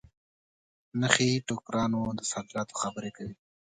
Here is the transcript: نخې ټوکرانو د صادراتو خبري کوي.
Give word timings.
نخې 1.01 1.29
ټوکرانو 1.47 2.01
د 2.17 2.19
صادراتو 2.31 2.73
خبري 2.81 3.11
کوي. 3.17 3.35